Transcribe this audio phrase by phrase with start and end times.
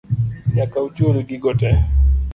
[0.55, 1.79] Nyaka uchul gigo tee